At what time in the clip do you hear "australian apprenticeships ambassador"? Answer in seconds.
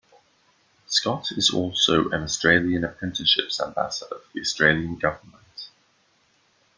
2.23-4.15